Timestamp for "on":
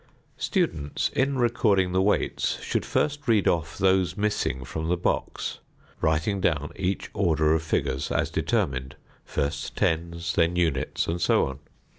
11.45-11.59